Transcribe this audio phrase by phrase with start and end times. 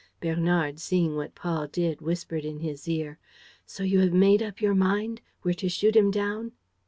[0.19, 3.19] Bernard, seeing what Paul did, whispered in his ear:
[3.67, 5.21] "So you have made up your mind?
[5.43, 6.53] We're to shoot him down?"